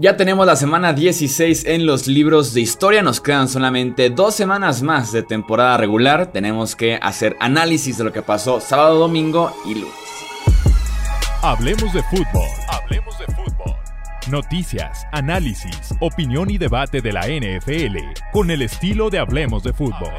[0.00, 4.80] Ya tenemos la semana 16 en los libros de historia, nos quedan solamente dos semanas
[4.80, 9.74] más de temporada regular, tenemos que hacer análisis de lo que pasó sábado, domingo y
[9.74, 9.92] lunes.
[11.42, 13.74] Hablemos de fútbol, hablemos de fútbol.
[14.30, 17.96] Noticias, análisis, opinión y debate de la NFL
[18.30, 20.12] con el estilo de Hablemos de fútbol.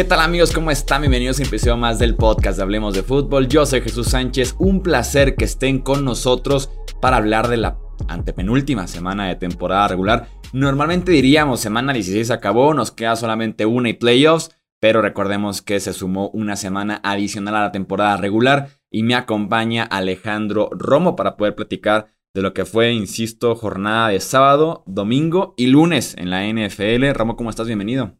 [0.00, 0.52] ¿Qué tal amigos?
[0.54, 1.02] ¿Cómo están?
[1.02, 3.48] Bienvenidos a un episodio más del podcast de Hablemos de Fútbol.
[3.48, 4.54] Yo soy Jesús Sánchez.
[4.58, 6.70] Un placer que estén con nosotros
[7.02, 7.76] para hablar de la
[8.08, 10.26] antepenúltima semana de temporada regular.
[10.54, 15.92] Normalmente diríamos semana 16 acabó, nos queda solamente una y playoffs, pero recordemos que se
[15.92, 21.54] sumó una semana adicional a la temporada regular y me acompaña Alejandro Romo para poder
[21.54, 27.12] platicar de lo que fue, insisto, jornada de sábado, domingo y lunes en la NFL.
[27.12, 27.66] Romo, ¿cómo estás?
[27.66, 28.19] Bienvenido.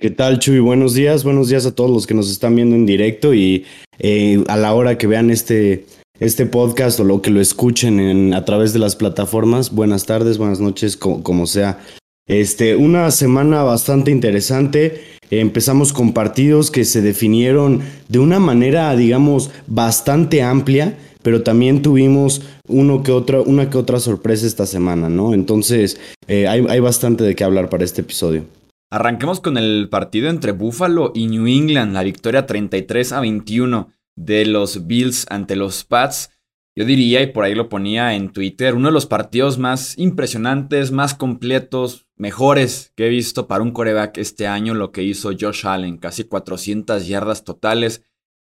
[0.00, 0.60] ¿Qué tal, Chuy?
[0.60, 3.64] Buenos días, buenos días a todos los que nos están viendo en directo y
[3.98, 5.86] eh, a la hora que vean este,
[6.20, 9.72] este podcast o lo que lo escuchen en, a través de las plataformas.
[9.74, 11.80] Buenas tardes, buenas noches, como, sea.
[12.28, 15.02] Este, una semana bastante interesante.
[15.32, 22.42] empezamos con partidos que se definieron de una manera, digamos, bastante amplia, pero también tuvimos
[22.68, 25.34] uno que una que otra sorpresa esta semana, ¿no?
[25.34, 28.44] Entonces, eh, hay, hay bastante de qué hablar para este episodio.
[28.90, 34.46] Arranquemos con el partido entre Buffalo y New England, la victoria 33 a 21 de
[34.46, 36.30] los Bills ante los Pats.
[36.74, 40.90] Yo diría, y por ahí lo ponía en Twitter, uno de los partidos más impresionantes,
[40.90, 45.66] más completos, mejores que he visto para un coreback este año, lo que hizo Josh
[45.66, 48.04] Allen, casi 400 yardas totales,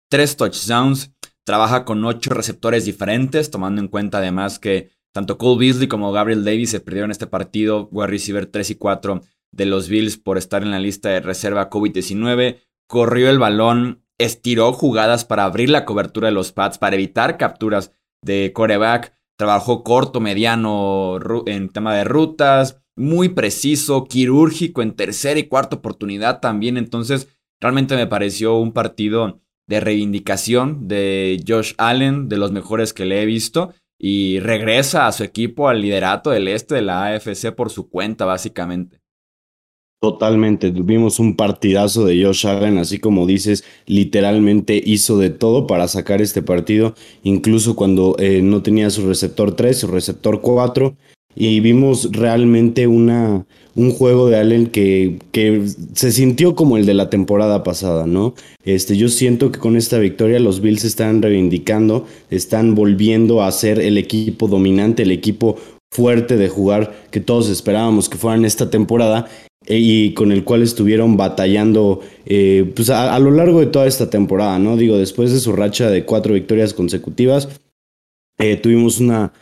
[0.08, 1.12] 3 touchdowns,
[1.44, 6.44] trabaja con 8 receptores diferentes, tomando en cuenta además que tanto Cole Beasley como Gabriel
[6.44, 9.20] Davis se perdieron este partido, wide receiver 3 y 4
[9.52, 12.58] de los Bills por estar en la lista de reserva COVID-19.
[12.88, 17.92] Corrió el balón, estiró jugadas para abrir la cobertura de los Pats, para evitar capturas
[18.22, 19.14] de coreback.
[19.38, 26.40] Trabajó corto, mediano en tema de rutas, muy preciso, quirúrgico en tercera y cuarta oportunidad
[26.40, 26.76] también.
[26.76, 27.28] Entonces,
[27.60, 33.22] realmente me pareció un partido de reivindicación de Josh Allen, de los mejores que le
[33.22, 37.70] he visto, y regresa a su equipo al liderato del este de la AFC por
[37.70, 39.00] su cuenta, básicamente.
[40.00, 45.88] Totalmente, tuvimos un partidazo de Josh Allen, así como dices, literalmente hizo de todo para
[45.88, 50.96] sacar este partido, incluso cuando eh, no tenía su receptor 3, su receptor 4,
[51.34, 53.44] y vimos realmente una,
[53.74, 58.32] un juego de Allen que, que se sintió como el de la temporada pasada, ¿no?
[58.64, 63.78] Este, yo siento que con esta victoria los Bills están reivindicando, están volviendo a ser
[63.78, 65.56] el equipo dominante, el equipo
[65.92, 69.28] fuerte de jugar que todos esperábamos que fueran esta temporada
[69.78, 74.58] y con el cual estuvieron batallando eh, pues a, lo largo de toda esta temporada,
[74.58, 74.76] ¿no?
[74.76, 77.48] Digo, después de su racha de cuatro victorias consecutivas,
[78.38, 79.32] eh, tuvimos una,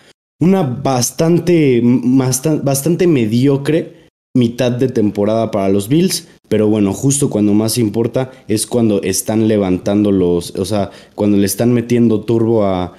[0.40, 7.78] una bastante, bastante mediocre mitad de temporada para los Bills, pero bueno, justo cuando más
[7.78, 12.94] importa es cuando están levantando los, o sea, cuando le están metiendo turbo a,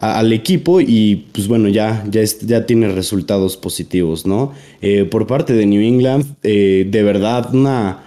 [0.00, 4.52] al equipo y pues bueno, ya, ya, ya tiene resultados positivos, ¿no?
[4.80, 8.06] Eh, por parte de New England, eh, de verdad, una...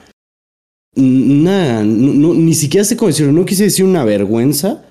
[0.96, 4.86] Una, ni siquiera sé cómo decirlo, no quise decir una vergüenza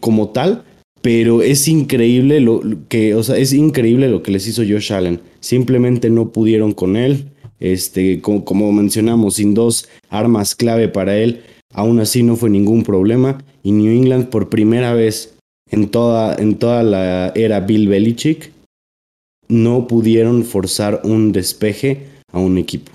[0.00, 0.62] como tal,
[1.02, 5.20] pero es increíble lo, que, o sea, es increíble lo que les hizo Josh Allen.
[5.40, 7.32] Simplemente no pudieron con él.
[7.58, 12.84] Este, como, como mencionamos, sin dos armas clave para él, aún así no fue ningún
[12.84, 13.42] problema.
[13.62, 15.33] Y New England por primera vez
[15.74, 18.52] en toda, en toda la era Bill Belichick,
[19.48, 22.92] no pudieron forzar un despeje a un equipo.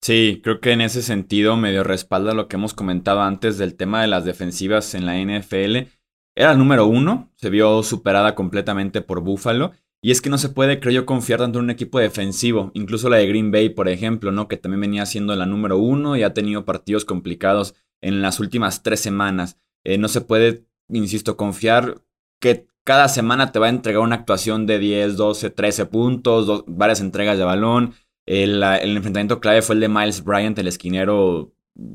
[0.00, 4.02] Sí, creo que en ese sentido medio respalda lo que hemos comentado antes del tema
[4.02, 5.88] de las defensivas en la NFL.
[6.36, 9.72] Era el número uno, se vio superada completamente por Buffalo.
[10.00, 12.70] Y es que no se puede, creo yo, confiar tanto en un equipo defensivo.
[12.74, 14.46] Incluso la de Green Bay, por ejemplo, ¿no?
[14.46, 18.82] Que también venía siendo la número uno y ha tenido partidos complicados en las últimas
[18.82, 19.58] tres semanas.
[19.82, 22.02] Eh, no se puede insisto, confiar
[22.40, 27.00] que cada semana te va a entregar una actuación de 10, 12, 13 puntos, varias
[27.00, 27.94] entregas de balón.
[28.26, 31.52] El, enfrentamiento clave fue el de Miles Bryant, el esquinero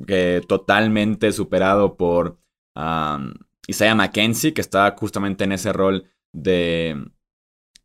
[0.08, 2.40] que totalmente superado por
[3.68, 7.12] Isaiah McKenzie, que está justamente en ese rol de,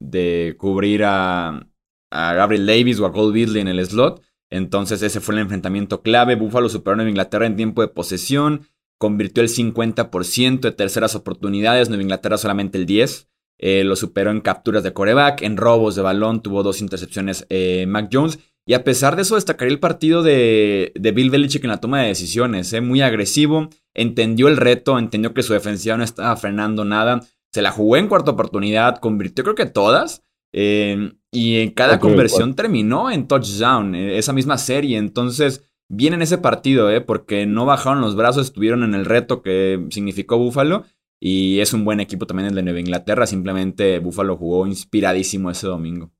[0.00, 1.68] de cubrir a,
[2.10, 4.22] Gabriel Davis o a Cole Beasley en el slot.
[4.48, 6.36] Entonces ese fue el enfrentamiento clave.
[6.36, 8.68] Buffalo superó a Inglaterra en tiempo de posesión
[8.98, 13.26] convirtió el 50% de terceras oportunidades, Nueva Inglaterra solamente el 10%.
[13.58, 17.86] eh, lo superó en capturas de coreback, en robos de balón, tuvo dos intercepciones eh,
[17.86, 18.38] Mac Jones.
[18.66, 22.00] Y a pesar de eso, destacaría el partido de, de Bill Belichick en la toma
[22.00, 22.72] de decisiones.
[22.72, 22.80] ¿eh?
[22.80, 27.20] Muy agresivo, entendió el reto, entendió que su defensiva no estaba frenando nada.
[27.52, 30.22] Se la jugó en cuarta oportunidad, convirtió creo que todas.
[30.52, 34.98] y en cada conversión terminó en touchdown, esa misma serie.
[34.98, 39.86] Entonces, bien en ese partido, porque no bajaron los brazos, estuvieron en el reto que
[39.90, 40.84] significó Buffalo
[41.20, 43.26] y es un buen equipo también el de Nueva Inglaterra.
[43.26, 46.10] Simplemente Buffalo jugó inspiradísimo ese domingo.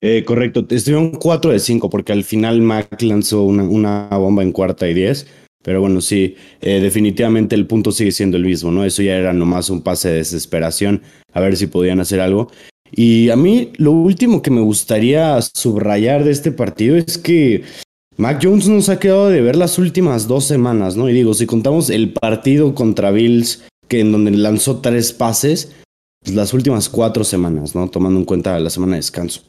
[0.00, 4.88] Eh, correcto, estuvieron 4 de 5 porque al final Mac lanzó una, bomba en cuarta
[4.88, 5.26] y 10.
[5.64, 8.84] Pero bueno, sí, eh, definitivamente el punto sigue siendo el mismo, ¿no?
[8.84, 11.02] Eso ya era nomás un pase de desesperación,
[11.32, 12.52] a ver si podían hacer algo.
[12.92, 17.64] Y a mí lo último que me gustaría subrayar de este partido es que
[18.18, 21.08] Mac Jones nos ha quedado de ver las últimas dos semanas, ¿no?
[21.08, 25.70] Y digo, si contamos el partido contra Bills que en donde lanzó tres pases
[26.24, 27.88] pues, las últimas cuatro semanas, ¿no?
[27.88, 29.42] Tomando en cuenta la semana de descanso.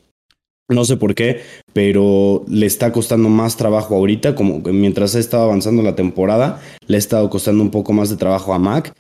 [0.70, 1.42] No sé por qué,
[1.74, 6.98] pero le está costando más trabajo ahorita, como mientras ha estado avanzando la temporada, le
[6.98, 8.94] ha estado costando un poco más de trabajo a Mac.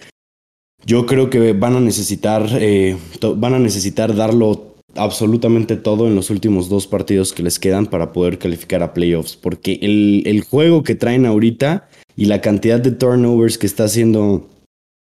[0.83, 2.98] Yo creo que van a necesitar, eh,
[3.36, 8.12] van a necesitar darlo absolutamente todo en los últimos dos partidos que les quedan para
[8.12, 12.92] poder calificar a playoffs, porque el, el juego que traen ahorita y la cantidad de
[12.92, 14.50] turnovers que está haciendo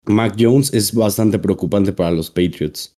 [0.06, 2.96] Mac Jones es bastante preocupante para los Patriots.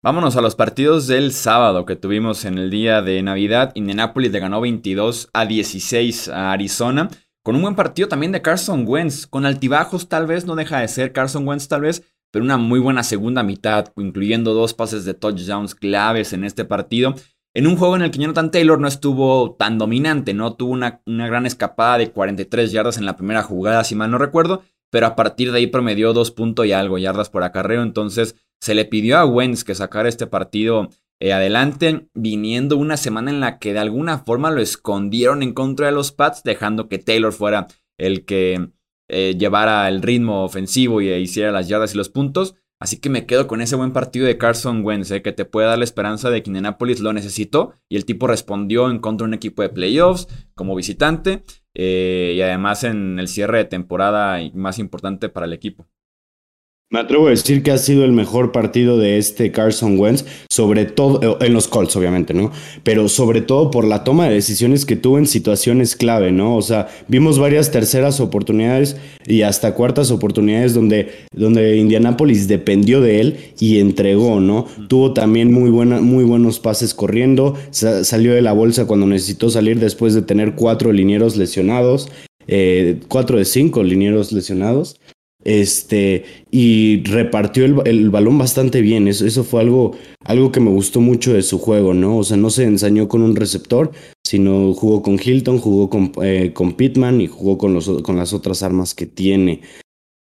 [0.00, 3.72] Vámonos a los partidos del sábado que tuvimos en el día de Navidad.
[3.74, 7.08] Indianapolis le ganó 22 a 16 a Arizona.
[7.42, 9.26] Con un buen partido también de Carson Wentz.
[9.26, 12.04] Con altibajos tal vez, no deja de ser Carson Wentz tal vez.
[12.30, 17.14] Pero una muy buena segunda mitad, incluyendo dos pases de touchdowns claves en este partido.
[17.54, 20.54] En un juego en el que Jonathan Taylor no estuvo tan dominante, ¿no?
[20.54, 24.18] Tuvo una, una gran escapada de 43 yardas en la primera jugada, si mal no
[24.18, 27.82] recuerdo pero a partir de ahí promedió dos puntos y algo yardas por acarreo.
[27.82, 30.88] Entonces se le pidió a Wentz que sacara este partido
[31.20, 35.86] eh, adelante, viniendo una semana en la que de alguna forma lo escondieron en contra
[35.86, 37.66] de los Pats, dejando que Taylor fuera
[37.98, 38.70] el que
[39.08, 42.54] eh, llevara el ritmo ofensivo y hiciera las yardas y los puntos.
[42.80, 45.66] Así que me quedo con ese buen partido de Carson Wentz, eh, que te puede
[45.66, 49.30] dar la esperanza de que Indianapolis lo necesitó y el tipo respondió en contra de
[49.30, 51.42] un equipo de playoffs como visitante
[51.74, 55.88] eh, y además en el cierre de temporada más importante para el equipo.
[56.90, 60.86] Me atrevo a decir que ha sido el mejor partido de este Carson Wentz, sobre
[60.86, 62.50] todo eh, en los Colts, obviamente, ¿no?
[62.82, 66.56] Pero sobre todo por la toma de decisiones que tuvo en situaciones clave, ¿no?
[66.56, 68.96] O sea, vimos varias terceras oportunidades
[69.26, 74.64] y hasta cuartas oportunidades donde, donde Indianapolis dependió de él y entregó, ¿no?
[74.88, 79.78] Tuvo también muy, buena, muy buenos pases corriendo, salió de la bolsa cuando necesitó salir
[79.78, 82.08] después de tener cuatro linieros lesionados,
[82.46, 84.98] eh, cuatro de cinco linieros lesionados.
[85.44, 89.08] Este, y repartió el, balón bastante bien.
[89.08, 89.92] Eso, eso fue algo,
[90.24, 92.18] algo que me gustó mucho de su juego, ¿no?
[92.18, 93.92] O sea, no se ensañó con un receptor,
[94.24, 98.32] sino jugó con Hilton, jugó con, eh, con Pittman y jugó con, los, con las
[98.32, 99.62] otras armas que tiene.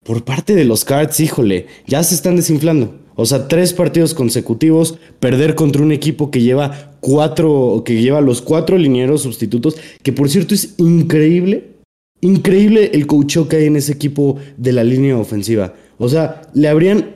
[0.04, 2.94] Por parte de los Cards, híjole, ya se están desinflando.
[3.16, 8.40] O sea, tres partidos consecutivos, perder contra un equipo que lleva cuatro, que lleva los
[8.40, 11.77] cuatro linieros sustitutos, que por cierto es increíble
[12.20, 15.74] Increíble el coach que hay en ese equipo de la línea ofensiva.
[15.98, 17.14] O sea, le abrían,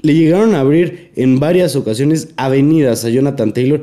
[0.00, 3.82] le llegaron a abrir en varias ocasiones avenidas a Jonathan Taylor.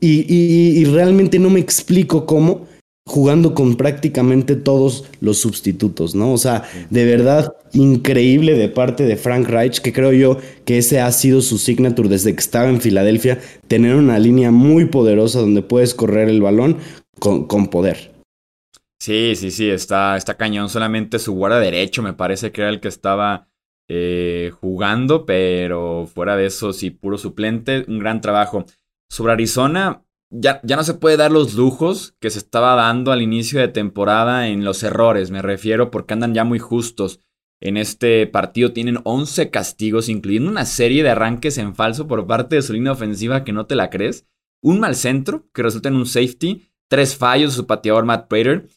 [0.00, 2.66] Y, realmente no me explico cómo
[3.06, 6.32] jugando con prácticamente todos los sustitutos, ¿no?
[6.32, 10.36] O sea, de verdad increíble de parte de Frank Reich, que creo yo
[10.66, 14.84] que ese ha sido su signature desde que estaba en Filadelfia, tener una línea muy
[14.84, 16.76] poderosa donde puedes correr el balón
[17.18, 18.17] con, con poder.
[19.08, 20.68] Sí, sí, sí, está, está cañón.
[20.68, 23.48] Solamente su guarda derecho me parece que era el que estaba
[23.88, 27.86] eh, jugando, pero fuera de eso, sí, puro suplente.
[27.88, 28.66] Un gran trabajo.
[29.08, 33.22] Sobre Arizona, ya, ya no se puede dar los lujos que se estaba dando al
[33.22, 37.20] inicio de temporada en los errores, me refiero, porque andan ya muy justos.
[37.62, 42.56] En este partido tienen 11 castigos, incluyendo una serie de arranques en falso por parte
[42.56, 44.26] de su línea ofensiva que no te la crees.
[44.62, 46.68] Un mal centro que resulta en un safety.
[46.90, 48.68] Tres fallos de su pateador Matt Prater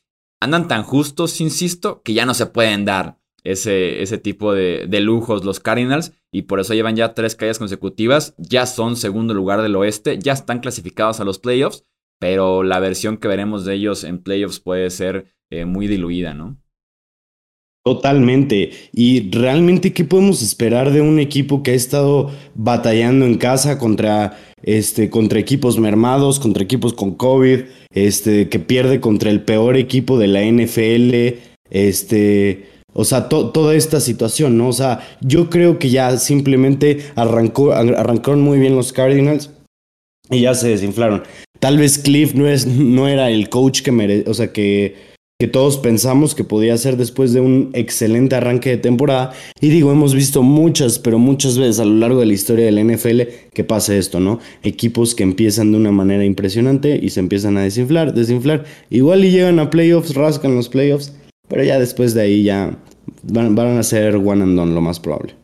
[0.42, 5.46] andan tan justos, insisto, que ya no se pueden dar ese, ese tipo de, lujos
[5.46, 9.76] los Cardinals y por eso llevan ya tres caídas consecutivas, ya son segundo lugar del
[9.76, 11.86] oeste, ya están clasificados a los playoffs,
[12.20, 16.58] pero la versión que veremos de ellos en playoffs puede ser eh, muy diluida, ¿no?
[17.84, 18.72] Totalmente.
[18.94, 24.38] Y realmente, ¿qué podemos esperar de un equipo que ha estado batallando en casa contra,
[24.64, 27.62] este, contra equipos mermados, contra equipos con COVID,
[27.94, 31.40] este, que pierde contra el peor equipo de la NFL?
[31.70, 34.68] Este, O sea, toda esta situación, ¿no?
[34.68, 39.50] O sea, yo creo que ya simplemente arrancó, arrancaron muy bien los Cardinals
[40.30, 41.24] y ya se desinflaron.
[41.60, 45.11] Tal vez Cliff no, es, no era el coach que mere, o sea, que,
[45.42, 49.34] que todos pensamos que podía ser después de un excelente arranque de temporada.
[49.60, 52.86] Y digo, hemos visto muchas, pero muchas veces a lo largo de la historia del
[52.86, 53.22] NFL
[53.52, 54.38] que pasa esto, ¿no?
[54.62, 58.66] Equipos que empiezan de una manera impresionante y se empiezan a desinflar, desinflar.
[58.92, 61.12] Igual y llegan a playoffs, rascan los playoffs
[61.52, 62.78] pero ya después de ahí ya
[63.24, 65.36] van, a ser one and done, lo más probable.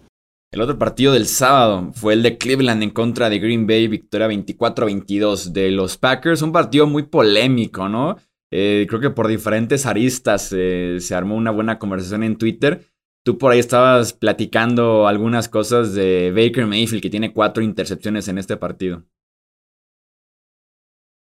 [0.53, 4.29] El otro partido del sábado fue el de Cleveland en contra de Green Bay, victoria
[4.29, 6.41] 24-22 de los Packers.
[6.41, 8.15] Un partido muy polémico, ¿no?
[8.51, 12.85] Eh, creo que por diferentes aristas eh, se armó una buena conversación en Twitter.
[13.23, 18.37] Tú por ahí estabas platicando algunas cosas de Baker Mayfield, que tiene cuatro intercepciones en
[18.37, 19.03] este partido.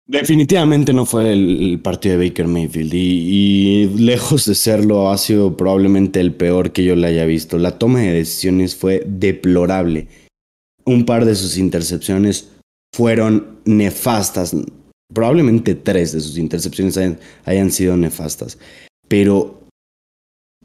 [0.08, 6.20] Definitivamente no fue el, partido de Baker Mayfield y, lejos de serlo ha sido probablemente
[6.20, 7.58] el peor que yo le haya visto.
[7.58, 10.06] La toma de decisiones fue deplorable.
[10.84, 12.52] Un par de sus intercepciones
[12.94, 14.54] fueron nefastas.
[15.12, 16.98] Probablemente tres de sus intercepciones
[17.44, 18.58] hayan, sido nefastas.
[19.08, 19.62] Pero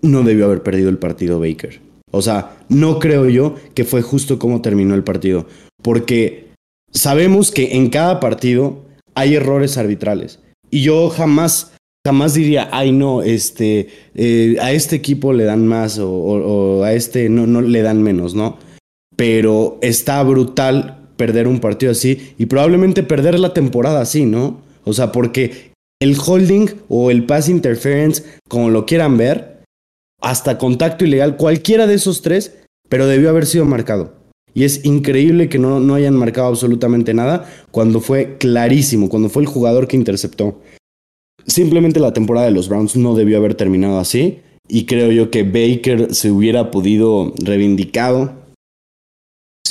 [0.01, 1.79] no debió haber perdido el partido Baker.
[2.12, 5.48] O sea, no creo yo que fue justo como terminó el partido.
[5.81, 6.51] Porque
[6.91, 10.39] sabemos que en cada partido hay errores arbitrales.
[10.71, 11.74] Y yo jamás,
[12.05, 17.29] jamás diría, ay no, este, eh, a este equipo le dan más o, a este
[17.29, 18.57] no, no le dan menos, ¿no?
[19.15, 24.59] Pero está brutal perder un partido así y probablemente perder la temporada así, ¿no?
[24.85, 29.61] O sea, porque el holding o el pass interference, como lo quieran ver,
[30.19, 32.57] hasta contacto ilegal, cualquiera de esos tres,
[32.89, 34.15] pero debió haber sido marcado.
[34.55, 39.43] Y es increíble que no, no hayan marcado absolutamente nada cuando fue clarísimo, cuando fue
[39.43, 40.59] el jugador que interceptó.
[41.45, 44.39] Simplemente la temporada de los Browns no debió haber terminado así.
[44.67, 48.40] Y creo yo que Baker se hubiera podido reivindicado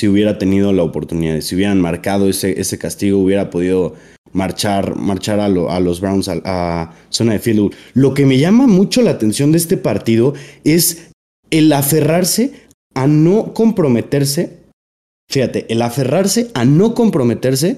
[0.01, 1.43] si hubiera tenido la oportunidad.
[1.43, 3.97] Si hubieran marcado ese, ese castigo, hubiera podido
[4.33, 7.75] marchar, marchar a, los Browns a, zona de field.
[7.93, 10.33] Lo que me llama mucho la atención de este partido
[10.65, 11.11] es
[11.51, 12.53] el aferrarse
[12.95, 14.59] a no comprometerse
[15.29, 17.77] Fíjate, el aferrarse a no comprometerse,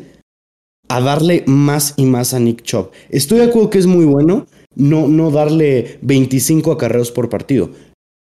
[0.88, 2.93] a darle más y más a Nick Chubb.
[3.11, 7.71] Estoy de acuerdo que es muy bueno no, no darle 25 acarreos por partido.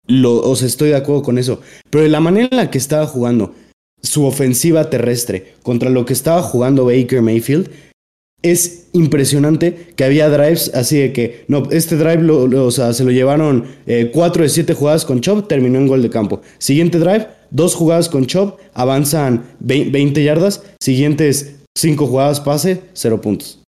[0.08, 1.60] Lo, o sea, estoy de acuerdo con eso.
[1.90, 3.54] Pero de la manera en la que estaba jugando
[4.02, 7.70] su ofensiva terrestre contra lo que estaba jugando Baker Mayfield,
[8.42, 13.04] es impresionante que había drives así de que, no, este drive lo, o sea, se
[13.04, 13.66] lo llevaron
[14.14, 16.42] 4 eh, de 7 jugadas con Chubb, terminó en gol de campo.
[16.58, 23.64] Siguiente drive, dos jugadas con Chop, avanzan 20 yardas, siguientes cinco jugadas pase, cero puntos.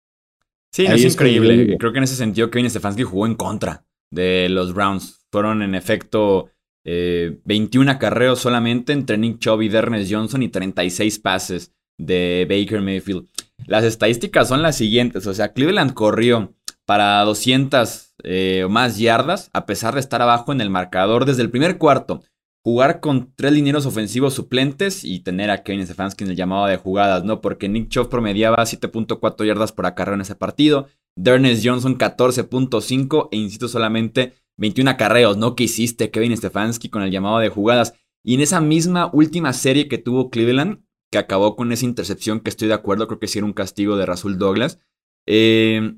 [0.74, 1.78] Sí, es, increíble.
[1.78, 5.26] Creo que en ese sentido Kevin Stefanski jugó en contra de los Browns.
[5.32, 6.50] Fueron en efecto
[6.84, 12.82] 21 eh, acarreos solamente entre Nick Chubb y Dernes Johnson y 36 pases de Baker
[12.82, 13.28] Mayfield.
[13.68, 15.28] Las estadísticas son las siguientes.
[15.28, 20.52] O sea, Cleveland corrió para 200 eh, o más yardas a pesar de estar abajo
[20.52, 22.22] en el marcador desde el primer cuarto
[22.64, 26.78] jugar con tres linieros ofensivos suplentes y tener a Kevin Stefanski en el llamado de
[26.78, 27.42] jugadas, ¿no?
[27.42, 33.38] Porque Nick Chubb promediaba 7.4 yardas por acarreo en ese partido, Dernes Johnson 14.5 e
[33.38, 35.56] insisto solamente 21 acarreos, ¿no?
[35.56, 37.94] Que hiciste Kevin Stefanski con el llamado de jugadas.
[38.24, 42.50] Y en esa misma última serie que tuvo Cleveland, que acabó con esa intercepción que
[42.50, 44.80] estoy de acuerdo, creo que sí era un castigo de Rasul Douglas,
[45.28, 45.96] eh,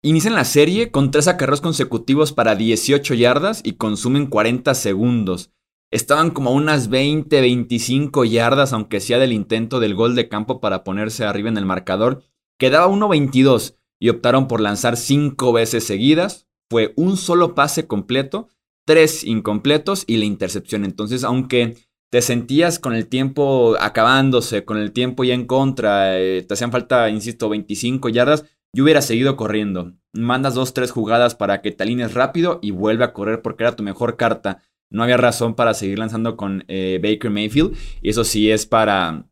[0.00, 5.50] Inician la serie con tres acarreos consecutivos para 18 yardas y consumen 40 segundos.
[5.90, 10.84] Estaban como unas 20, 25 yardas, aunque sea del intento del gol de campo para
[10.84, 12.22] ponerse arriba en el marcador.
[12.60, 16.47] Quedaba 1.22 y optaron por lanzar cinco veces seguidas.
[16.70, 18.48] Fue un solo pase completo,
[18.86, 20.84] tres incompletos y la intercepción.
[20.84, 21.76] Entonces, aunque
[22.10, 26.72] te sentías con el tiempo acabándose, con el tiempo ya en contra, eh, te hacían
[26.72, 28.44] falta, insisto, 25 yardas,
[28.74, 29.94] yo hubiera seguido corriendo.
[30.12, 33.76] Mandas dos, tres jugadas para que te alines rápido y vuelve a correr porque era
[33.76, 37.76] tu mejor carta no había razón para seguir lanzando con eh, Baker Mayfield.
[38.00, 39.26] Y eso sí es para,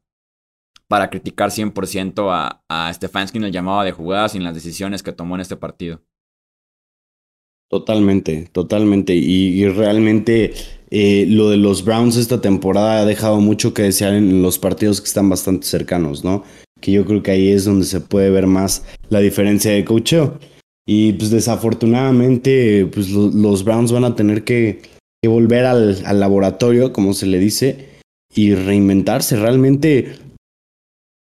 [0.88, 5.02] para criticar 100% a, a Stefanski en el llamado de jugadas y en las decisiones
[5.02, 6.02] que tomó en este partido.
[7.68, 9.14] Totalmente, totalmente.
[9.14, 10.54] Y, realmente
[10.90, 15.00] eh, lo de los Browns esta temporada ha dejado mucho que desear en los partidos
[15.00, 16.44] que están bastante cercanos, ¿no?
[16.80, 20.38] Que yo creo que ahí es donde se puede ver más la diferencia de coacheo.
[20.86, 24.82] Y pues desafortunadamente, pues los Browns van a tener que
[25.26, 27.88] volver al, laboratorio, como se le dice,
[28.34, 29.36] y reinventarse.
[29.36, 30.16] Realmente,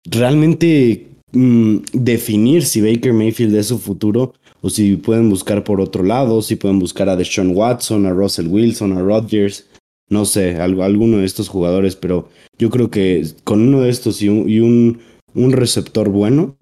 [0.05, 4.33] realmente mm, definir si Baker Mayfield es su futuro
[4.65, 8.48] o si pueden buscar por otro lado, si pueden buscar a Deshaun Watson, a Russell
[8.48, 9.69] Wilson, a Rodgers,
[10.10, 14.29] no sé, alguno de estos jugadores, pero yo creo que con uno de estos y
[14.29, 15.01] un,
[15.36, 16.57] un, receptor bueno,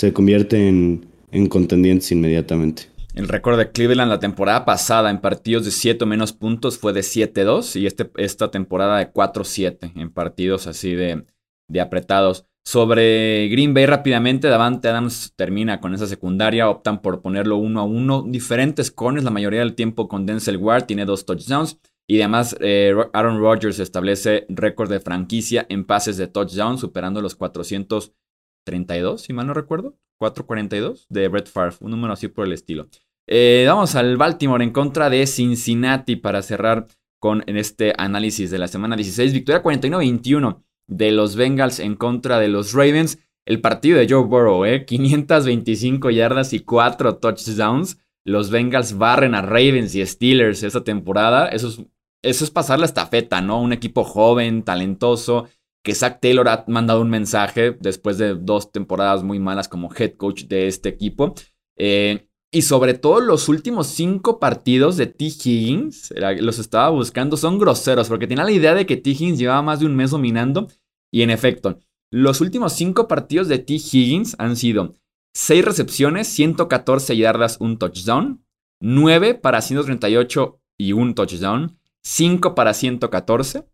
[0.00, 2.88] se convierte en, en contendientes inmediatamente.
[3.14, 6.92] El récord de Cleveland la temporada pasada en partidos de 7 o menos puntos fue
[6.92, 11.24] de 7-2 y este, esta temporada de 4-7 en partidos así de,
[11.68, 12.46] de apretados.
[12.66, 17.84] Sobre Green Bay rápidamente, Davante Adams termina con esa secundaria, optan por ponerlo uno a
[17.84, 21.78] uno, diferentes cones la mayoría del tiempo con Denzel Ward, tiene dos touchdowns.
[22.06, 27.34] Y además eh, Aaron Rodgers establece récord de franquicia en pases de touchdown, superando los
[27.34, 32.88] 432, si mal no recuerdo, 442 de Brett Favre, un número así por el estilo.
[33.26, 36.86] Eh, vamos al Baltimore en contra de Cincinnati para cerrar
[37.20, 42.48] con este análisis de la semana 16, victoria 41-21 de los Bengals en contra de
[42.48, 43.18] los Ravens.
[43.46, 44.84] El partido de Joe Burrow, ¿eh?
[44.84, 47.98] 525 yardas y 4 touchdowns.
[48.24, 51.48] Los Bengals barren a Ravens y Steelers esta temporada.
[51.48, 51.82] Eso es,
[52.22, 53.60] eso es pasar la estafeta, ¿no?
[53.60, 55.46] Un equipo joven, talentoso.
[55.82, 60.12] Que Zach Taylor ha mandado un mensaje después de dos temporadas muy malas como head
[60.12, 61.34] coach de este equipo.
[61.76, 65.24] Eh, y sobre todo los últimos cinco partidos de T.
[65.24, 69.10] Higgins, los estaba buscando, son groseros porque tenía la idea de que T.
[69.10, 70.68] Higgins llevaba más de un mes dominando.
[71.12, 71.80] Y en efecto,
[72.12, 73.74] los últimos cinco partidos de T.
[73.74, 74.94] Higgins han sido
[75.34, 78.46] 6 recepciones, 114 yardas, un touchdown,
[78.80, 83.66] 9 para 138 y un touchdown, 5 para 114.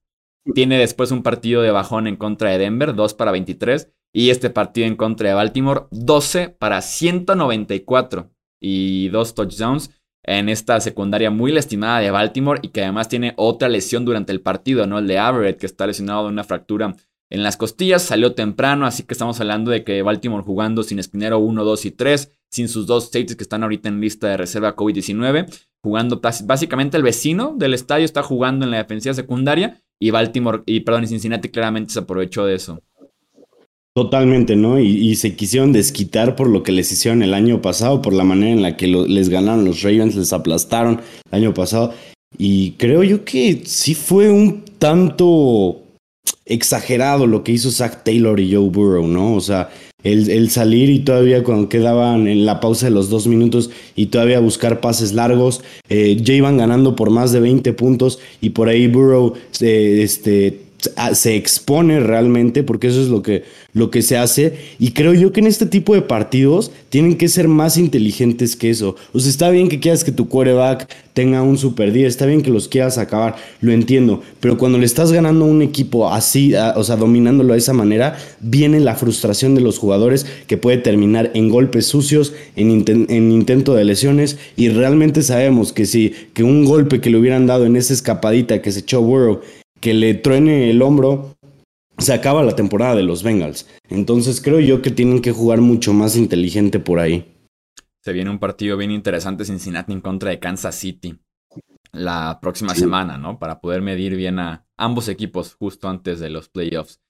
[0.55, 3.93] Tiene después un partido de bajón en contra de Denver, 2 para 23.
[4.15, 9.91] Y este partido en contra de Baltimore, 12 para 194 y dos touchdowns
[10.23, 14.41] en esta secundaria muy lastimada de Baltimore y que además tiene otra lesión durante el
[14.41, 14.99] partido, ¿no?
[14.99, 16.95] El de Everett, que está lesionado de una fractura
[17.31, 21.39] en las costillas, salió temprano, así que estamos hablando de que Baltimore jugando sin Espinero
[21.39, 24.75] 1, 2 y 3, sin sus dos safeties que están ahorita en lista de reserva
[24.75, 25.47] COVID-19,
[25.83, 30.81] jugando básicamente el vecino del estadio está jugando en la defensiva secundaria y Baltimore, y
[30.81, 32.83] perdón, y Cincinnati claramente se aprovechó de eso.
[33.95, 34.79] Totalmente, ¿no?
[34.79, 38.53] Y, se quisieron desquitar por lo que les hicieron el año pasado, por la manera
[38.53, 41.93] en la que les ganaron los Ravens, les aplastaron el año pasado.
[42.39, 45.83] Y creo yo que sí fue un tanto
[46.47, 49.35] exagerado lo que hizo Zach Taylor y Joe Burrow, ¿no?
[49.35, 49.71] O sea,
[50.03, 54.41] el, salir y todavía cuando quedaban en la pausa de los dos minutos y todavía
[54.41, 58.87] buscar pases largos, eh, ya iban ganando por más de 20 puntos y por ahí
[58.87, 60.61] Burrow eh, este,
[61.15, 64.55] se expone realmente, porque eso es lo que, lo que se hace.
[64.79, 68.71] Y creo yo que en este tipo de partidos tienen que ser más inteligentes que
[68.71, 68.97] eso.
[69.13, 72.43] O sea, está bien que quieras que tu quarterback tenga un super día, está bien
[72.43, 74.23] que los quieras acabar, lo entiendo.
[74.41, 78.17] Pero cuando le estás ganando a un equipo así, o sea, dominándolo de esa manera,
[78.41, 83.75] viene la frustración de los jugadores que puede terminar en golpes sucios, en, en intento
[83.75, 84.39] de lesiones.
[84.57, 88.63] Y realmente sabemos que si que un golpe que le hubieran dado en esa escapadita
[88.63, 89.41] que se echó Burrow
[89.81, 91.37] que le truene el hombro,
[91.99, 93.69] se acaba la temporada de los Bengals.
[93.89, 97.37] Entonces creo yo que tienen que jugar mucho más inteligente por ahí.
[98.03, 101.19] Se viene un partido bien interesante Cincinnati en contra de Kansas City
[101.93, 103.39] la próxima semana, ¿no?
[103.39, 107.01] Para poder medir bien a ambos equipos justo antes de los playoffs.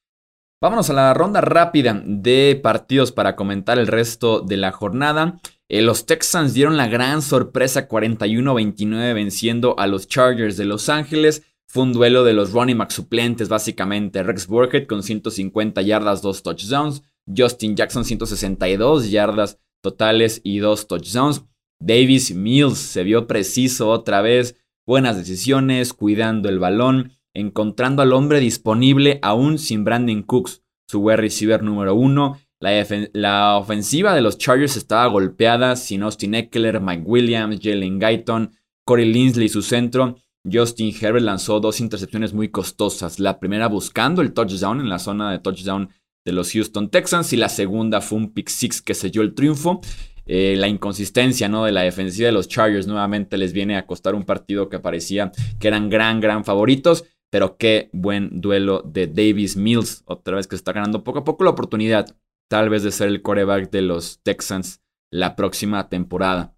[0.63, 5.39] Vámonos a la ronda rápida de partidos para comentar el resto de la jornada.
[5.71, 11.45] Eh, los Texans dieron la gran sorpresa 41-29 venciendo a los Chargers de Los Ángeles.
[11.73, 14.25] Fue un duelo de los running back suplentes, básicamente.
[14.25, 17.05] Rex Burkhead con 150 yardas, 2 touchdowns.
[17.33, 21.45] Justin Jackson, 162 yardas totales y 2 touchdowns.
[21.79, 24.57] Davis Mills se vio preciso otra vez.
[24.85, 31.19] Buenas decisiones, cuidando el balón, encontrando al hombre disponible aún sin Brandon Cooks, su wide
[31.19, 32.37] receiver número 1.
[32.59, 38.51] La, la, ofensiva de los Chargers estaba golpeada sin Austin Eckler, Mike Williams, Jalen Guyton,
[38.85, 40.17] Corey Linsley, su centro.
[40.51, 43.19] Justin Herbert lanzó dos intercepciones muy costosas.
[43.19, 45.91] La primera buscando el touchdown en la zona de touchdown
[46.25, 49.81] de los Houston Texans y la segunda fue un pick six que selló el triunfo.
[50.27, 51.65] Eh, la inconsistencia ¿no?
[51.65, 55.33] de la defensiva de los Chargers nuevamente les viene a costar un partido que parecía
[55.59, 57.05] que eran gran, gran favoritos.
[57.31, 61.45] Pero qué buen duelo de Davis Mills, otra vez que está ganando poco a poco
[61.45, 62.17] la oportunidad,
[62.49, 64.81] tal vez de ser el coreback de los Texans
[65.13, 66.57] la próxima temporada.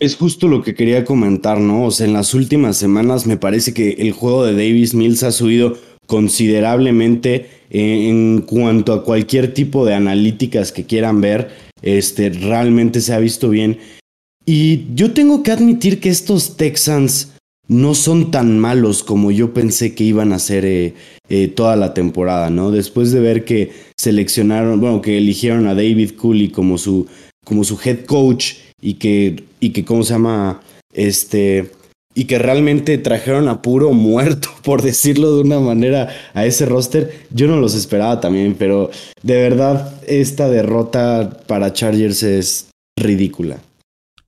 [0.00, 1.84] Es justo lo que quería comentar, ¿no?
[1.84, 5.30] O sea, en las últimas semanas me parece que el juego de Davis Mills ha
[5.30, 11.50] subido considerablemente eh, en cuanto a cualquier tipo de analíticas que quieran ver.
[11.80, 13.78] Este, realmente se ha visto bien.
[14.44, 17.34] Y yo tengo que admitir que estos Texans
[17.68, 20.94] no son tan malos como yo pensé que iban a ser eh,
[21.28, 22.72] eh, toda la temporada, ¿no?
[22.72, 27.06] Después de ver que seleccionaron, bueno, que eligieron a David Cooley como su,
[27.44, 28.54] como su head coach
[28.84, 30.60] y que, y que, ¿cómo se llama?
[30.92, 31.70] Este,
[32.14, 37.26] y que realmente trajeron a puro muerto, por decirlo de una manera, a ese roster,
[37.30, 38.90] yo no los esperaba también, pero
[39.22, 43.58] de verdad esta derrota para Chargers es ridícula.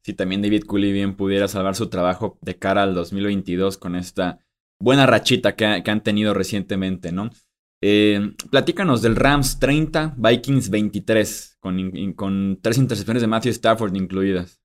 [0.03, 4.39] Si también David Cooley bien pudiera salvar su trabajo de cara al 2022 con esta
[4.81, 7.31] buena rachita que, han tenido recientemente, ¿no?
[7.89, 14.61] Eh, platícanos del Rams 30, Vikings 23, con, tres intercepciones de Matthew Stafford incluidas.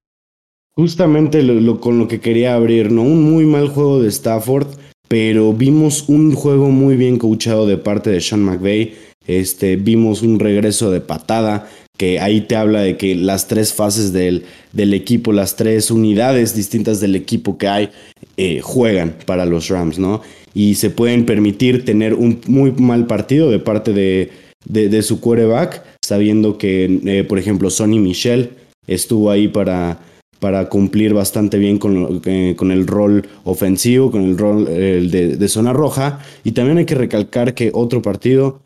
[0.72, 1.46] Justamente
[1.80, 3.04] con lo que quería abrir, ¿no?
[3.04, 4.70] Un muy mal juego de Stafford,
[5.08, 8.96] pero vimos un juego muy bien coachado de parte de Sean McVay.
[9.28, 11.70] Este, vimos un regreso de patada,
[12.02, 16.56] que ahí te habla de que las tres fases del, del equipo, las tres unidades
[16.56, 17.90] distintas del equipo que hay,
[18.38, 20.24] eh, juegan para los Rams, ¿no?
[20.56, 24.32] Y se pueden permitir tener un muy mal partido de parte de,
[24.66, 28.50] de, su quarterback, sabiendo que, eh, por ejemplo, Sonny Michel
[28.88, 30.00] estuvo ahí para
[30.40, 35.72] para cumplir bastante bien con, eh, con el rol ofensivo, con el rol de, zona
[35.72, 36.18] roja.
[36.44, 38.60] Y también hay que recalcar que otro partido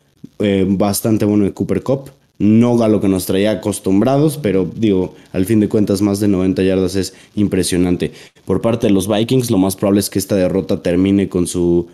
[0.68, 2.10] bastante bueno de Cooper Cup.
[2.38, 6.28] No a lo que nos traía acostumbrados, pero digo, al fin de cuentas más de
[6.28, 8.12] 90 yardas es impresionante.
[8.44, 11.88] Por parte de los Vikings, lo más probable es que esta derrota termine con, su,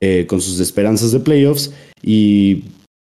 [0.00, 1.72] eh, con sus esperanzas de playoffs.
[2.02, 2.64] Y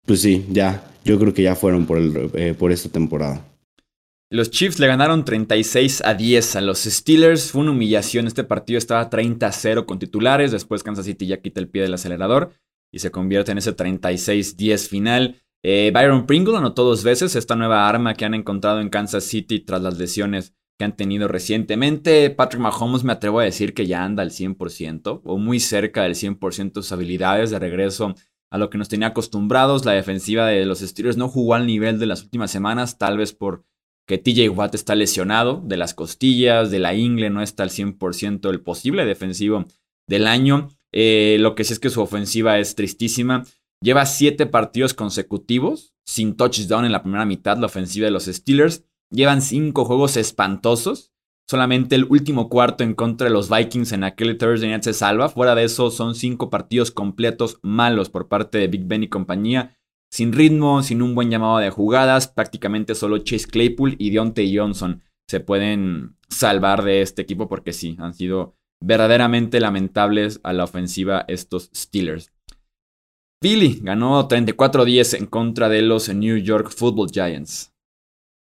[0.04, 3.44] pues sí, ya, yo creo que ya fueron por, el, por esta temporada.
[4.30, 7.52] Los Chiefs le ganaron 36 a 10 a los Steelers.
[7.52, 8.26] Fue una humillación.
[8.26, 10.50] Este partido estaba 30 a 0 con titulares.
[10.50, 12.50] Después Kansas City ya quita el pie del acelerador
[12.90, 15.36] y se convierte en ese 36-10 final.
[15.66, 19.60] Eh, Byron Pringle anotó dos veces esta nueva arma que han encontrado en Kansas City
[19.60, 22.28] tras las lesiones que han tenido recientemente.
[22.28, 26.16] Patrick Mahomes me atrevo a decir que ya anda al 100% o muy cerca del
[26.16, 28.14] 100% de sus habilidades de regreso
[28.50, 29.86] a lo que nos tenía acostumbrados.
[29.86, 33.32] La defensiva de los Steelers no jugó al nivel de las últimas semanas, tal vez
[33.32, 33.64] por
[34.06, 38.50] que TJ Watt está lesionado de las costillas, de la ingle, no está al 100%
[38.50, 39.64] el posible defensivo
[40.06, 40.68] del año.
[40.92, 43.44] Eh, lo que sí es que su ofensiva es tristísima.
[43.80, 48.84] Lleva siete partidos consecutivos sin touchdown en la primera mitad, la ofensiva de los Steelers.
[49.10, 51.12] Llevan cinco juegos espantosos.
[51.46, 55.28] Solamente el último cuarto en contra de los Vikings en aquel Thursday Night se salva.
[55.28, 59.76] Fuera de eso, son cinco partidos completos malos por parte de Big Ben y compañía
[60.10, 62.28] sin ritmo, sin un buen llamado de jugadas.
[62.28, 67.96] Prácticamente solo Chase Claypool y Deontay Johnson se pueden salvar de este equipo porque sí,
[67.98, 72.33] han sido verdaderamente lamentables a la ofensiva estos Steelers.
[73.40, 77.70] Philly ganó 34-10 en contra de los New York Football Giants.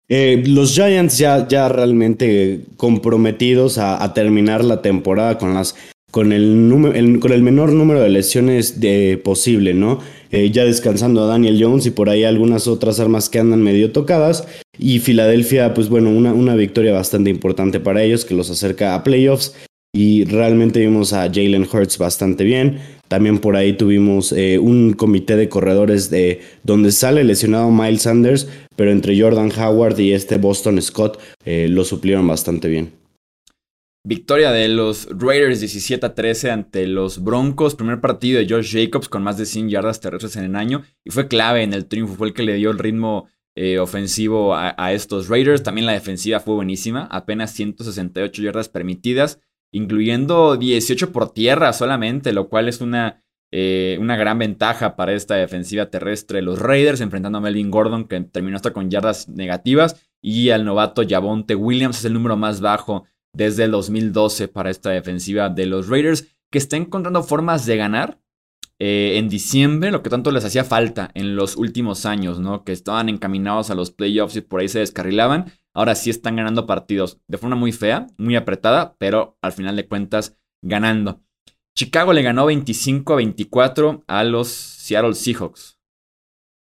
[0.09, 5.75] Eh, los Giants ya, ya realmente comprometidos a, terminar la temporada con las
[6.11, 9.99] con el, con el menor número de lesiones de, posible, ¿no?
[10.29, 13.91] Eh, ya descansando a Daniel Jones y por ahí algunas otras armas que andan medio
[13.91, 14.47] tocadas.
[14.77, 19.03] Y Filadelfia, pues bueno, una, una victoria bastante importante para ellos que los acerca a
[19.03, 19.55] playoffs.
[19.91, 22.79] Y realmente vimos a Jalen Hurts bastante bien.
[23.07, 28.47] También por ahí tuvimos eh, un comité de corredores de donde sale lesionado Miles Sanders,
[28.75, 33.03] pero entre Jordan Howard y este Boston Scott eh, lo suplieron bastante bien.
[34.05, 37.75] Victoria de los Raiders 17 a 13 ante los Broncos.
[37.75, 40.83] Primer partido de Josh Jacobs con más de 100 yardas terrestres en el año.
[41.05, 42.15] Y fue clave en el triunfo.
[42.15, 45.63] Fue el que le dio el ritmo eh, ofensivo a, estos Raiders.
[45.63, 47.07] También la defensiva fue buenísima.
[47.11, 49.39] Apenas 168 yardas permitidas.
[49.73, 52.31] Incluyendo 18 por tierra solamente.
[52.31, 56.41] Lo cual es una, eh, una gran ventaja para esta defensiva terrestre.
[56.41, 58.05] Los Raiders enfrentando a Melvin Gordon.
[58.05, 60.07] Que terminó hasta con yardas negativas.
[60.21, 64.91] Y al novato Javonte Williams es el número más bajo desde el 2012 para esta
[64.91, 68.19] defensiva de los Raiders, que está encontrando formas de ganar
[68.79, 72.63] eh, en diciembre, lo que tanto les hacía falta en los últimos años, ¿no?
[72.63, 75.51] Que estaban encaminados a los playoffs y por ahí se descarrilaban.
[75.73, 79.87] Ahora sí están ganando partidos de forma muy fea, muy apretada, pero al final de
[79.87, 81.21] cuentas ganando.
[81.75, 85.79] Chicago le ganó 25 a 24 a los Seattle Seahawks.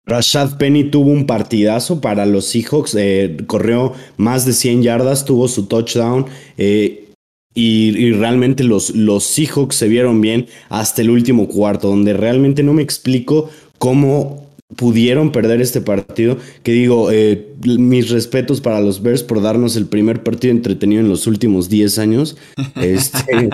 [0.05, 5.49] Rashad Penny tuvo un partidazo para los Seahawks, eh, corrió más de 100 yardas, tuvo
[5.49, 7.11] su touchdown eh,
[7.55, 12.73] y, realmente los, los Seahawks se vieron bien hasta el último cuarto, donde realmente no
[12.73, 16.38] me explico cómo pudieron perder este partido.
[16.62, 21.09] Que digo, eh, mis respetos para los Bears por darnos el primer partido entretenido en
[21.09, 22.37] los últimos 10 años.
[22.76, 23.50] Este,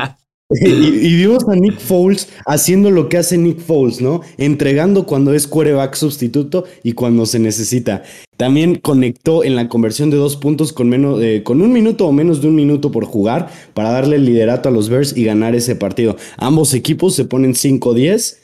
[0.50, 4.20] y, vimos a Nick Foles haciendo lo que hace Nick Foles, ¿no?
[4.36, 8.02] Entregando cuando es quarterback sustituto y cuando se necesita.
[8.36, 12.12] También conectó en la conversión de dos puntos con, menos, eh, con un minuto o
[12.12, 15.54] menos de un minuto por jugar para darle el liderato a los Bears y ganar
[15.54, 16.16] ese partido.
[16.36, 18.40] Ambos equipos se ponen 5-10,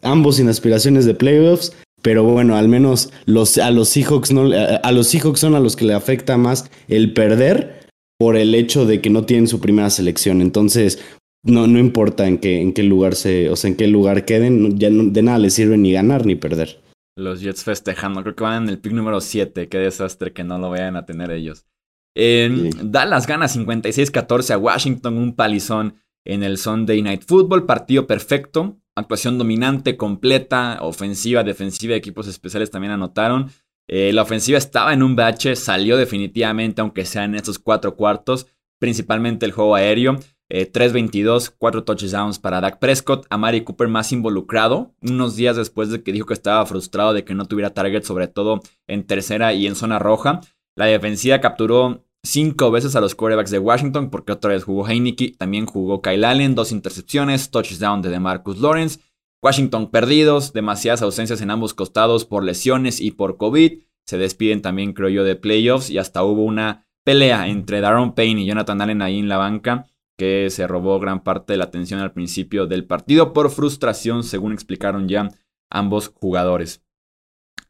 [0.00, 1.72] ambos sin aspiraciones de playoffs.
[2.02, 5.76] Pero bueno, al menos los, a los Seahawks no, a los Seahawks son a los
[5.76, 7.88] que le afecta más el perder
[8.18, 10.42] por el hecho de que no tienen su primera selección.
[10.42, 11.02] Entonces,
[11.44, 14.78] no, no importa en qué, en qué lugar se, o sea, en qué lugar queden,
[14.78, 16.80] ya de nada les sirve ni ganar ni perder.
[17.16, 20.58] Los Jets festejando, creo que van en el pick número 7, qué desastre que no
[20.58, 21.66] lo vayan a tener ellos.
[22.14, 29.38] Dallas gana 56-14 a Washington, un palizón en el Sunday Night Football, partido perfecto, actuación
[29.38, 33.50] dominante, completa, ofensiva, defensiva, equipos especiales también anotaron.
[33.88, 38.46] Eh, la ofensiva estaba en un bache, salió definitivamente, aunque sea en estos cuatro cuartos,
[38.78, 40.18] principalmente el juego aéreo.
[40.52, 43.26] 3-22, eh, 4 touchdowns para Dak Prescott.
[43.30, 47.24] A Mari Cooper más involucrado, unos días después de que dijo que estaba frustrado de
[47.24, 50.40] que no tuviera target, sobre todo en tercera y en zona roja.
[50.76, 55.34] La defensiva capturó cinco veces a los quarterbacks de Washington, porque otra vez jugó Heineke,
[55.36, 59.00] también jugó Kyle Allen, dos intercepciones, touchdown de DeMarcus Lawrence.
[59.42, 63.80] Washington perdidos, demasiadas ausencias en ambos costados por lesiones y por COVID.
[64.06, 68.42] Se despiden también, creo yo, de playoffs y hasta hubo una pelea entre Daron Payne
[68.42, 71.98] y Jonathan Allen ahí en la banca que se robó gran parte de la atención
[71.98, 75.28] al principio del partido por frustración, según explicaron ya
[75.70, 76.82] ambos jugadores.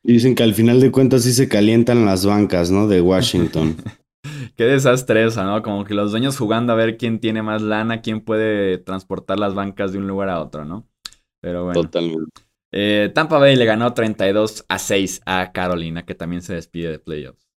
[0.02, 2.88] Y dicen que al final de cuentas sí se calientan las bancas, ¿no?
[2.88, 3.76] De Washington.
[4.56, 5.62] Qué desastre esa, ¿no?
[5.62, 9.54] Como que los dueños jugando a ver quién tiene más lana, quién puede transportar las
[9.54, 10.86] bancas de un lugar a otro, ¿no?
[11.40, 11.82] Pero bueno.
[11.82, 12.42] Totalmente.
[12.72, 16.98] Eh, Tampa Bay le ganó 32 a 6 a Carolina, que también se despide de
[16.98, 17.51] playoffs.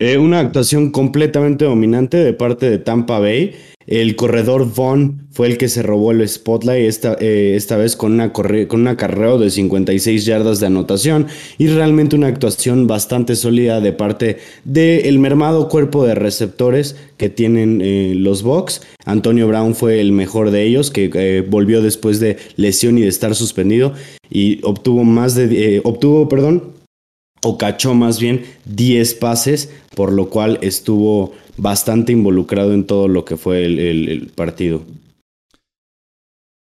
[0.00, 3.52] Eh, una actuación completamente dominante de parte de Tampa Bay.
[3.86, 8.14] El corredor Vaughn fue el que se robó el spotlight esta, eh, esta vez con
[8.14, 11.28] una, con una carrera de 56 yardas de anotación
[11.58, 17.80] y realmente una actuación bastante sólida de parte del mermado cuerpo de receptores que tienen
[17.80, 18.82] eh, los Bucks.
[19.04, 23.36] Antonio Brown fue el mejor de ellos que volvió después de lesión y de estar
[23.36, 23.92] suspendido
[24.28, 26.73] y obtuvo más de obtuvo, perdón,
[27.44, 33.24] o cachó más bien 10 pases, por lo cual estuvo bastante involucrado en todo lo
[33.24, 34.82] que fue el, partido.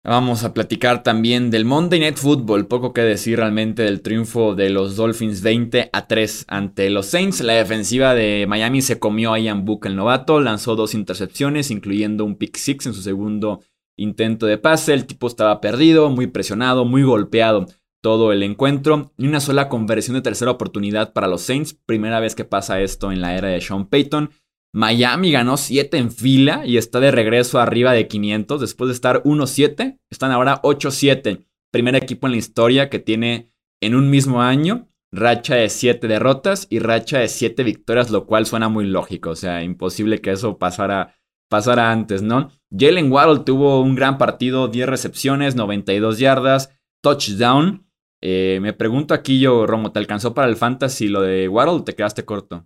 [0.04, 2.68] Vamos a platicar también del Monday Night Football.
[2.68, 7.42] Poco que decir realmente del triunfo de los Dolphins 20 a 3 ante los Saints.
[7.42, 10.42] La defensiva de Miami se comió a Ian Book, el novato.
[10.42, 13.62] Lanzó dos intercepciones, incluyendo un pick six en su segundo
[13.98, 14.94] intento de pase.
[14.94, 17.66] El tipo estaba perdido, muy presionado, muy golpeado
[18.06, 19.14] todo el encuentro.
[19.18, 21.74] Ni una sola conversión de tercera oportunidad para los Saints.
[21.74, 24.30] Primera vez que pasa esto en la era de Sean Payton.
[24.76, 29.24] Miami ganó 7 en fila y está de regreso arriba de 500 después de estar
[29.24, 29.98] 1-7.
[30.12, 31.48] Están ahora 8-7.
[31.72, 36.68] Primer equipo en la historia que tiene en un mismo año racha de 7 derrotas
[36.70, 39.32] y racha de 7 victorias, lo cual suena muy lógico.
[39.32, 41.16] O sea, imposible que eso pasara,
[41.50, 42.52] pasara antes, ¿no?
[42.70, 46.70] Jalen Waddle tuvo un gran partido, 10 recepciones, 92 yardas,
[47.02, 47.85] touchdown.
[48.28, 51.84] Eh, me pregunto aquí yo, Romo, ¿te alcanzó para el fantasy lo de Waddle o
[51.84, 52.66] te quedaste corto?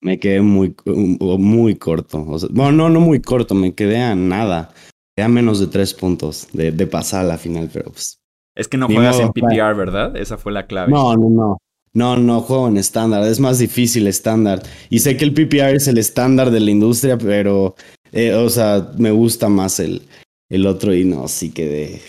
[0.00, 2.24] Me quedé muy, muy corto.
[2.50, 4.72] bueno, no, no muy corto, me quedé a nada.
[5.14, 8.18] Quedé a menos de tres puntos de, pasar a la final, pero pues.
[8.56, 10.16] Es que no juegas en PPR, ¿verdad?
[10.16, 10.90] Esa fue la clave.
[10.90, 11.58] No, no, no.
[11.92, 13.22] No, no juego en estándar.
[13.22, 14.64] Es más difícil estándar.
[14.90, 17.76] Y sé que el PPR es el estándar de la industria, pero,
[18.10, 20.02] eh, o sea, me gusta más el,
[20.48, 22.00] el otro y no, sí quedé,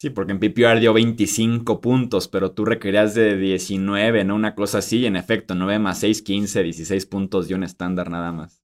[0.00, 4.36] Sí, porque en PPR dio 25 puntos, pero tú requerías de 19, ¿no?
[4.36, 8.08] Una cosa así, y en efecto, 9 más 6, 15, 16 puntos dio un estándar
[8.08, 8.62] nada más.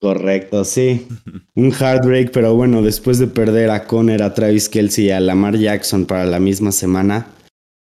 [0.00, 1.06] Correcto, sí.
[1.54, 5.56] un heartbreak, pero bueno, después de perder a Conner, a Travis Kelsey y a Lamar
[5.56, 7.28] Jackson para la misma semana,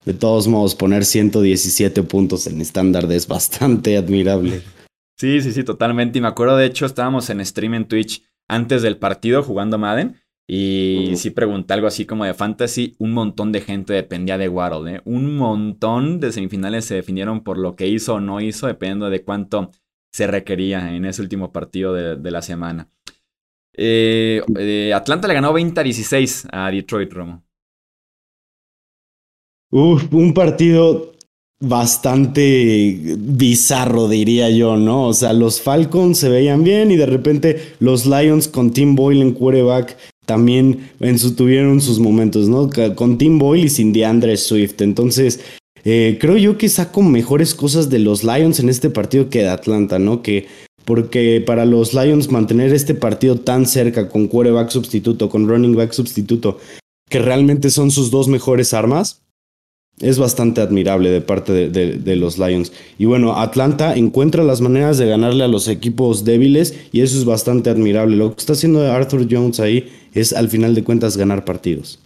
[0.04, 4.62] de todos modos, poner 117 puntos en estándar es bastante admirable.
[5.18, 6.18] Sí, sí, sí, totalmente.
[6.18, 10.19] Y me acuerdo, de hecho, estábamos en stream en Twitch antes del partido jugando Madden.
[10.52, 14.96] Y sí pregunté algo así como de fantasy, un montón de gente dependía de Waddle,
[14.96, 15.00] ¿eh?
[15.04, 19.22] Un montón de semifinales se definieron por lo que hizo o no hizo, dependiendo de
[19.22, 19.70] cuánto
[20.12, 22.88] se requería en ese último partido de, la semana.
[23.76, 27.44] Eh, eh, Atlanta le ganó 20 a 16 a Detroit, Romo.
[29.70, 31.12] Uf, un partido
[31.60, 35.06] bastante bizarro, diría yo, ¿no?
[35.06, 39.22] O sea, los Falcons se veían bien y de repente los Lions con Tim Boyle
[39.22, 39.96] en quarterback
[40.30, 42.70] también en su, tuvieron sus momentos, ¿no?
[42.94, 44.80] Con Tim Boyle y sin DeAndre Swift.
[44.80, 45.40] Entonces,
[45.82, 49.48] eh, creo yo que saco mejores cosas de los Lions en este partido que de
[49.48, 50.22] Atlanta, ¿no?
[50.22, 50.46] Que
[50.84, 55.90] porque para los Lions mantener este partido tan cerca con quarterback sustituto, con running back
[55.90, 56.60] sustituto,
[57.08, 59.22] que realmente son sus dos mejores armas,
[60.00, 62.72] es bastante admirable de parte de, los Lions.
[62.98, 67.24] Y bueno, Atlanta encuentra las maneras de ganarle a los equipos débiles y eso es
[67.24, 68.16] bastante admirable.
[68.16, 72.00] Lo que está haciendo Arthur Jones ahí es al final de cuentas ganar partidos.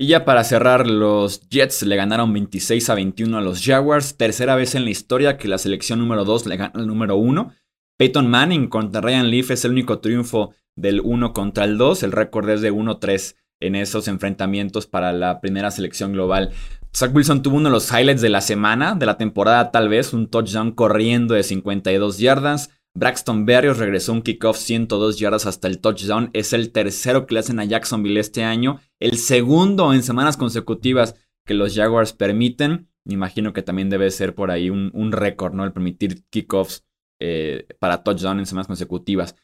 [0.00, 4.54] Y ya para cerrar, los Jets le ganaron 26 a 21 a los Jaguars, tercera
[4.54, 7.52] vez en la historia que la selección número 2 le gana al número 1.
[7.98, 12.12] Peyton Manning contra Ryan Leaf es el único triunfo del 1 contra el 2, el
[12.12, 16.52] récord es de 1-3 en esos enfrentamientos para la primera selección global.
[16.96, 20.12] Zach Wilson tuvo uno de los highlights de la semana, de la temporada tal vez,
[20.12, 22.70] un touchdown corriendo de 52 yardas.
[22.94, 26.30] Braxton Berrios regresó un kickoff 102 yardas hasta el touchdown.
[26.32, 28.80] Es el tercero que le hacen a Jacksonville este año.
[28.98, 31.14] El segundo en semanas consecutivas
[31.46, 32.88] que los Jaguars permiten.
[33.04, 35.64] Me imagino que también debe ser por ahí un, récord, ¿no?
[35.64, 36.84] El permitir kickoffs
[37.20, 39.36] eh, para touchdown en semanas consecutivas.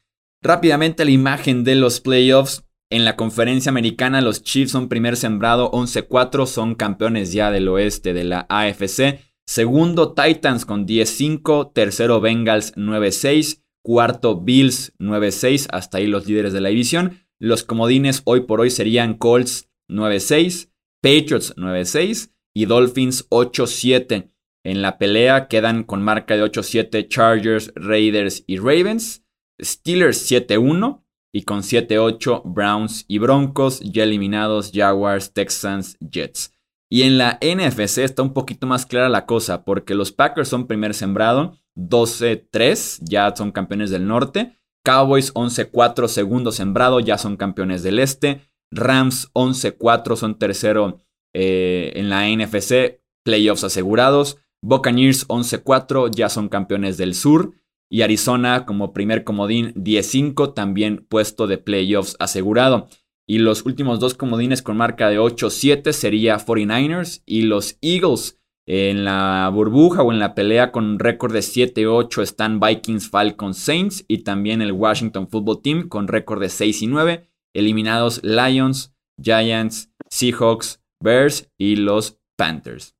[0.42, 2.64] Rápidamente la imagen de los playoffs.
[2.90, 8.12] En la conferencia americana, los Chiefs son primer sembrado 11-4, son campeones ya del oeste
[8.12, 9.20] de la AFC.
[9.46, 11.72] Segundo, Titans con 10-5.
[11.72, 13.62] Tercero, Bengals 9-6.
[13.82, 15.68] Cuarto, Bills 9-6.
[15.70, 17.20] Hasta ahí los líderes de la división.
[17.38, 20.70] Los comodines hoy por hoy serían Colts 9-6,
[21.02, 24.30] Patriots 9-6 y Dolphins 8-7.
[24.64, 29.24] En la pelea quedan con marca de 8-7 Chargers, Raiders y Ravens.
[29.60, 31.03] Steelers 7-1
[31.34, 36.54] y con 7-8 Browns y Broncos, ya eliminados Jaguars, Texans, Jets.
[36.88, 40.68] Y en la NFC está un poquito más clara la cosa, porque los Packers son
[40.68, 44.60] primer sembrado, 12-3, ya son campeones del norte.
[44.84, 48.48] Cowboys 11-4, segundo sembrado, ya son campeones del este.
[48.70, 51.00] Rams 11-4, son tercero
[51.34, 54.38] eh, en la NFC, playoffs asegurados.
[54.62, 57.54] Buccaneers 11-4, ya son campeones del sur.
[57.94, 62.88] Y Arizona como primer comodín 10-5, también puesto de playoffs asegurado.
[63.24, 68.40] Y los últimos dos comodines con marca de 8-7 sería 49ers y los Eagles.
[68.66, 74.04] En la burbuja o en la pelea con récord de 7-8 están Vikings, Falcons, Saints
[74.08, 77.30] y también el Washington Football Team con récord de 6 9.
[77.54, 82.93] Eliminados Lions, Giants, Seahawks, Bears y los Panthers.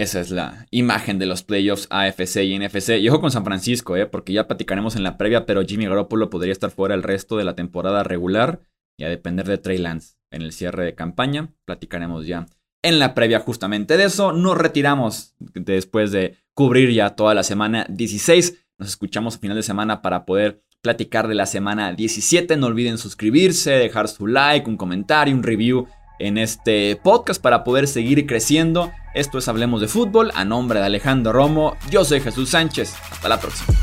[0.00, 2.96] Esa es la imagen de los playoffs AFC y NFC.
[2.98, 4.06] Y ojo con San Francisco, ¿eh?
[4.06, 7.44] porque ya platicaremos en la previa, pero Jimmy Garoppolo podría estar fuera el resto de
[7.44, 8.62] la temporada regular
[8.98, 11.52] y a depender de Trey Lance en el cierre de campaña.
[11.66, 12.46] Platicaremos ya
[12.82, 14.32] en la previa justamente de eso.
[14.32, 18.68] Nos retiramos después de cubrir ya toda la semana 16.
[18.78, 22.56] Nos escuchamos a final de semana para poder platicar de la semana 17.
[22.56, 25.88] No olviden suscribirse, dejar su like, un comentario, un review
[26.20, 28.92] en este podcast para poder seguir creciendo.
[29.14, 30.30] Esto es Hablemos de Fútbol.
[30.34, 32.94] A nombre de Alejandro Romo, yo soy Jesús Sánchez.
[33.10, 33.76] Hasta la próxima.